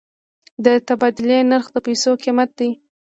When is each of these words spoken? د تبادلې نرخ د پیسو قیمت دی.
د 0.65 0.67
تبادلې 0.87 1.39
نرخ 1.49 1.67
د 1.73 1.75
پیسو 1.85 2.11
قیمت 2.23 2.49
دی. 2.59 2.69